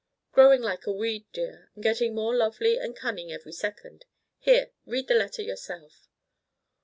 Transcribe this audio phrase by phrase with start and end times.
[0.31, 4.05] "Growing like a weed, dear, and getting more lovely and cunning every second.
[4.39, 6.09] Here—read the letter yourself."